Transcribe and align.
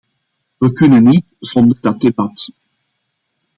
We 0.57 0.73
kunnen 0.73 1.03
niet 1.03 1.25
zonder 1.39 1.77
dat 1.81 2.01
debat. 2.01 2.49